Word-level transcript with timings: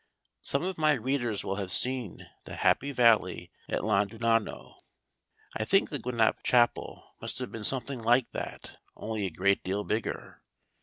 Some 0.41 0.63
of 0.63 0.79
my 0.79 0.93
readers 0.93 1.43
will 1.43 1.57
have 1.57 1.71
seen 1.71 2.27
the 2.45 2.55
Happy 2.55 2.91
Valley 2.91 3.51
at 3.69 3.83
Llandudno; 3.83 4.73
I 5.55 5.63
think 5.63 5.91
the 5.91 5.99
Gwennap 5.99 6.41
chapel 6.41 7.13
must 7.21 7.37
have 7.37 7.51
been 7.51 7.63
something 7.63 8.01
like 8.01 8.31
that, 8.31 8.79
only 8.95 9.27
a 9.27 9.29
great 9.29 9.63
deal 9.63 9.83
bigger. 9.83 10.41